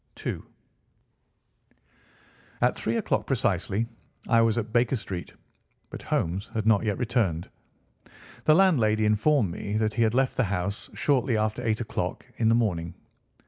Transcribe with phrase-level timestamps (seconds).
[0.25, 0.41] II.
[2.59, 3.85] At three o'clock precisely
[4.27, 5.31] I was at Baker Street,
[5.91, 7.51] but Holmes had not yet returned.
[8.45, 12.49] The landlady informed me that he had left the house shortly after eight o'clock in
[12.49, 12.95] the morning.